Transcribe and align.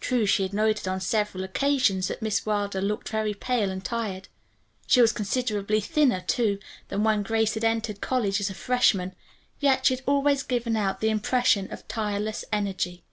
True 0.00 0.26
she 0.26 0.42
had 0.42 0.52
noted 0.52 0.88
on 0.88 1.00
several 1.00 1.44
occasions 1.44 2.08
that 2.08 2.20
Miss 2.22 2.44
Wilder 2.44 2.80
looked 2.82 3.08
very 3.08 3.32
pale 3.34 3.70
and 3.70 3.84
tired. 3.84 4.26
She 4.88 5.00
was 5.00 5.12
considerably 5.12 5.80
thinner, 5.80 6.22
too, 6.22 6.58
than 6.88 7.04
when 7.04 7.22
Grace 7.22 7.54
had 7.54 7.62
entered 7.62 8.00
college 8.00 8.40
as 8.40 8.50
a 8.50 8.54
freshman, 8.54 9.14
yet 9.60 9.86
she 9.86 9.94
had 9.94 10.02
always 10.08 10.42
given 10.42 10.74
out 10.76 10.98
the 11.00 11.10
impression 11.10 11.70
of 11.72 11.86
tireless 11.86 12.44
energy. 12.52 13.04